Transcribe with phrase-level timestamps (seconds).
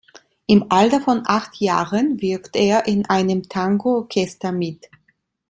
[0.47, 4.89] Im Alter von acht Jahren wirkt er in einem Tango-Orchester mit.